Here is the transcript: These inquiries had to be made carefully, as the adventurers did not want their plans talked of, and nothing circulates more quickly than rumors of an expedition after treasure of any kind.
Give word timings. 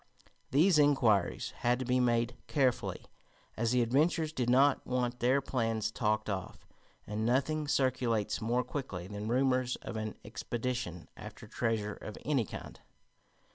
These 0.49 0.79
inquiries 0.79 1.51
had 1.57 1.77
to 1.77 1.85
be 1.85 1.99
made 1.99 2.35
carefully, 2.47 3.05
as 3.55 3.69
the 3.71 3.83
adventurers 3.83 4.33
did 4.33 4.49
not 4.49 4.83
want 4.83 5.19
their 5.19 5.41
plans 5.41 5.91
talked 5.91 6.27
of, 6.27 6.65
and 7.05 7.23
nothing 7.23 7.67
circulates 7.67 8.41
more 8.41 8.63
quickly 8.63 9.05
than 9.05 9.27
rumors 9.27 9.75
of 9.75 9.97
an 9.97 10.15
expedition 10.25 11.07
after 11.15 11.45
treasure 11.45 11.93
of 11.93 12.17
any 12.25 12.45
kind. 12.45 12.79